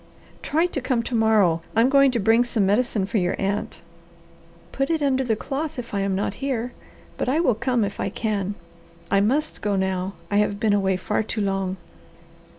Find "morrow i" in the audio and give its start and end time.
1.13-1.81